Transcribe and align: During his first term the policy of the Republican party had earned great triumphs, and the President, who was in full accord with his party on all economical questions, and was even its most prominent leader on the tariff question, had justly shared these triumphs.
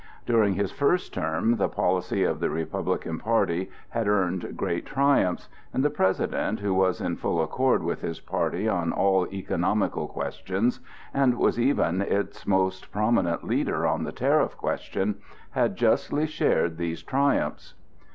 During 0.25 0.55
his 0.55 0.71
first 0.71 1.13
term 1.13 1.57
the 1.57 1.69
policy 1.69 2.23
of 2.23 2.39
the 2.39 2.49
Republican 2.49 3.19
party 3.19 3.69
had 3.89 4.07
earned 4.07 4.57
great 4.57 4.83
triumphs, 4.83 5.47
and 5.75 5.83
the 5.85 5.91
President, 5.91 6.59
who 6.59 6.73
was 6.73 7.01
in 7.01 7.17
full 7.17 7.39
accord 7.39 7.83
with 7.83 8.01
his 8.01 8.19
party 8.19 8.67
on 8.67 8.91
all 8.91 9.27
economical 9.31 10.07
questions, 10.07 10.79
and 11.13 11.37
was 11.37 11.59
even 11.59 12.01
its 12.01 12.47
most 12.47 12.91
prominent 12.91 13.43
leader 13.43 13.85
on 13.85 14.03
the 14.03 14.11
tariff 14.11 14.57
question, 14.57 15.19
had 15.51 15.75
justly 15.77 16.25
shared 16.25 16.79
these 16.79 17.03
triumphs. 17.03 17.75